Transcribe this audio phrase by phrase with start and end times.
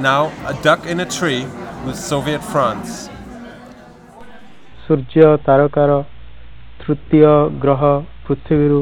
[0.00, 1.40] now a duck in a tree
[1.86, 2.90] with Soviet France.
[4.84, 5.90] ସୂର୍ଯ୍ୟ ତାରକାର
[6.80, 7.20] ତୃତୀୟ
[7.62, 7.82] ଗ୍ରହ
[8.26, 8.80] ପୃଥିବୀରୁ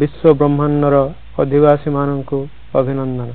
[0.00, 0.96] ବିଶ୍ୱ ବ୍ରହ୍ମାଣ୍ଡର
[1.42, 2.38] ଅଧିବାସୀମାନଙ୍କୁ
[2.80, 3.30] ଅଭିନନ୍ଦନ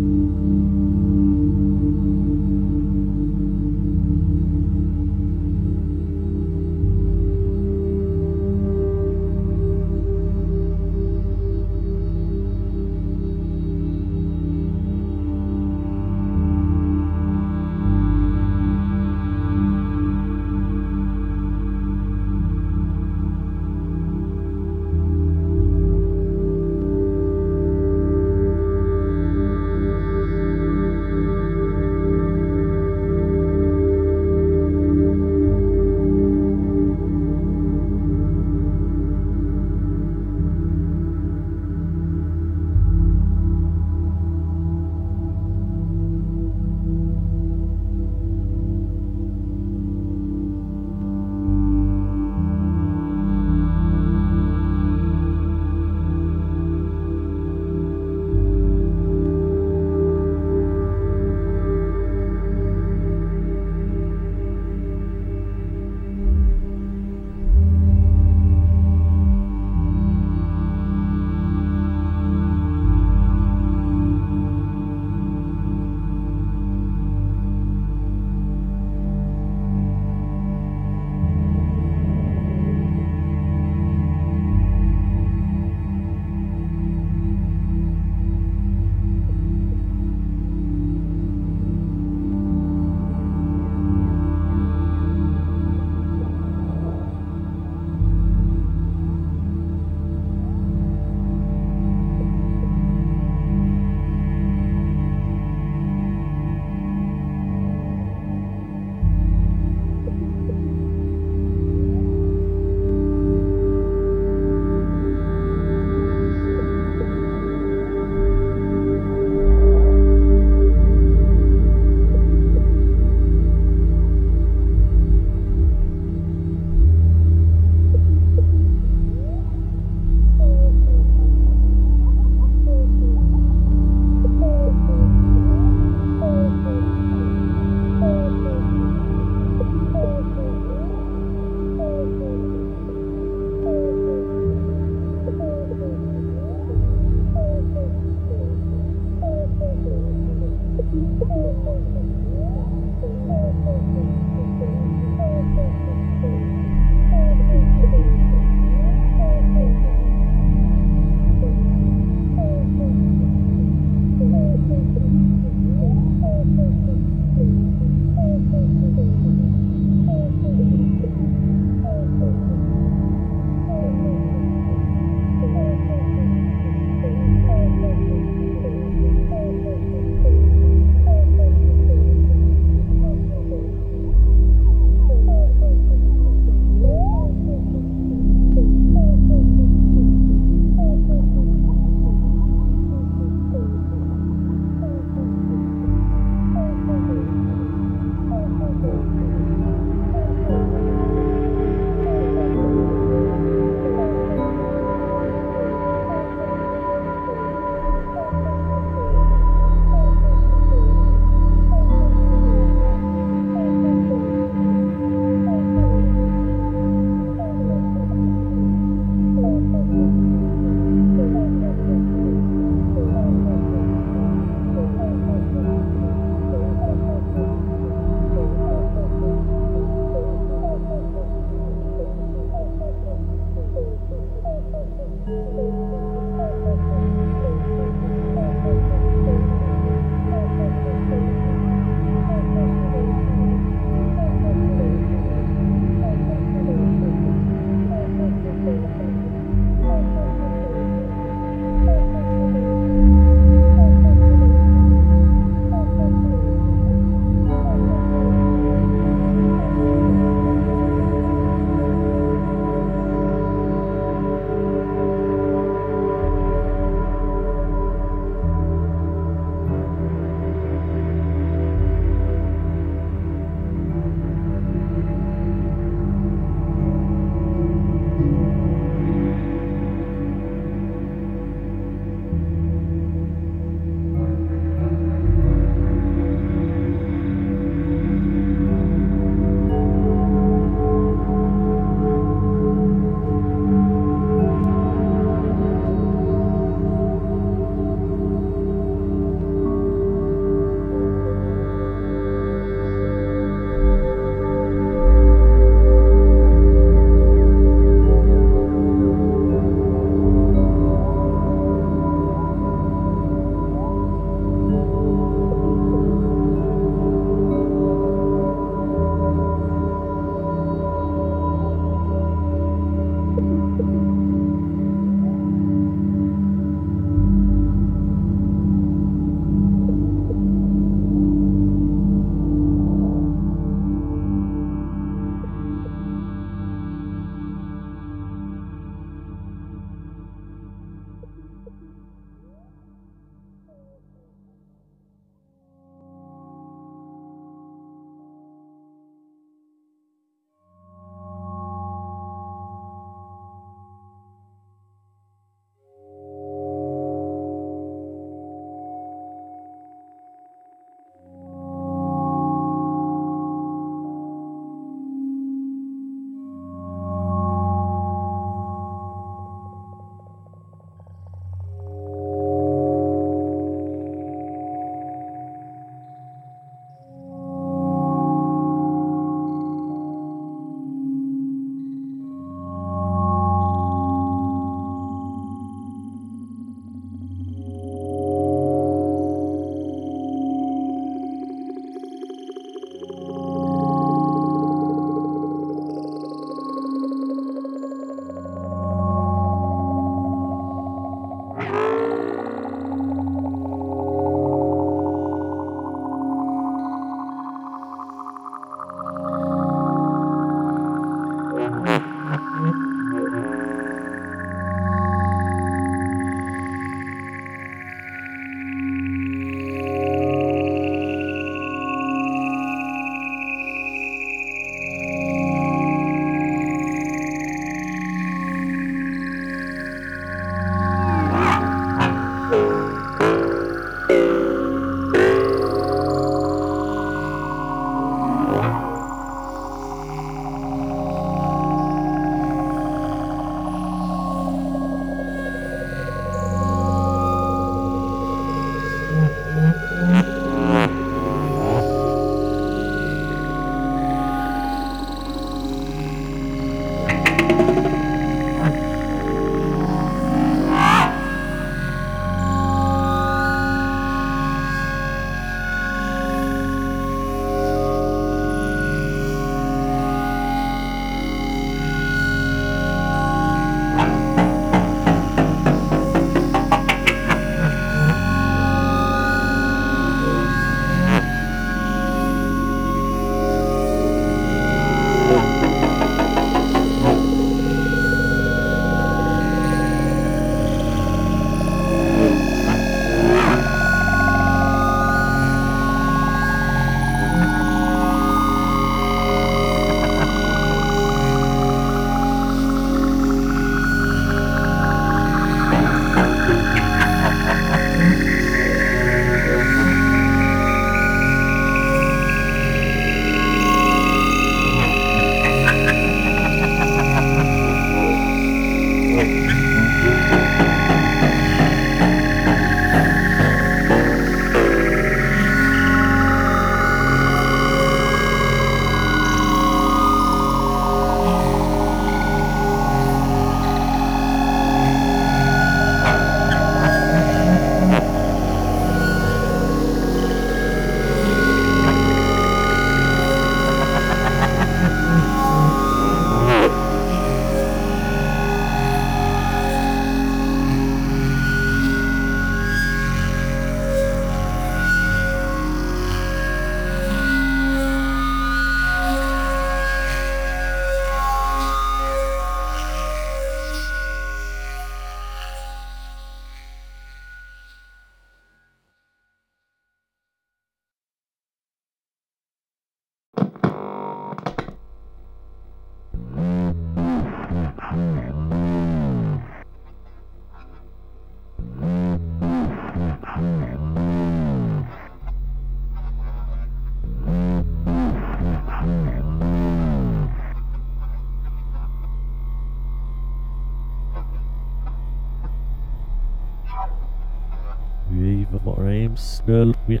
[599.50, 600.00] قلبي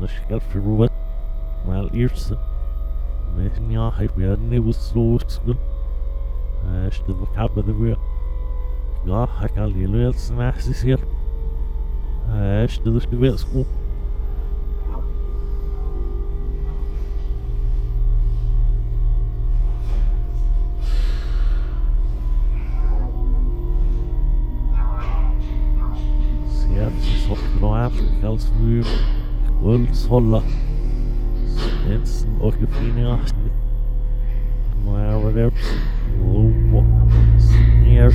[0.00, 0.90] مش عارف الروبات
[1.68, 2.34] مع الإيرس
[3.36, 5.40] مهني عحب يعني بالصوت.
[6.66, 7.96] اشتبك گاه دبيع.
[9.06, 11.00] ضحك على اليلوية سماح سيسير
[12.30, 13.64] اشتبك سکو
[28.22, 28.84] Karlsruhe,
[29.64, 30.40] Ulmsholla,
[31.56, 33.16] Svendsen og Gefinia,
[34.84, 35.66] Mavericks,
[36.20, 36.84] Lobo,
[37.38, 38.14] Sneers,